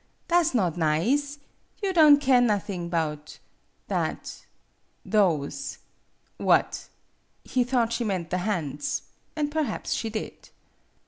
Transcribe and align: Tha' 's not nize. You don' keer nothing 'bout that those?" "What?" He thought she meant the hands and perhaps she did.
Tha' 0.29 0.41
's 0.43 0.55
not 0.55 0.77
nize. 0.77 1.37
You 1.83 1.93
don' 1.93 2.17
keer 2.17 2.41
nothing 2.41 2.89
'bout 2.89 3.37
that 3.87 4.47
those?" 5.05 5.77
"What?" 6.37 6.87
He 7.43 7.63
thought 7.63 7.93
she 7.93 8.03
meant 8.03 8.31
the 8.31 8.39
hands 8.39 9.03
and 9.35 9.51
perhaps 9.51 9.93
she 9.93 10.09
did. 10.09 10.49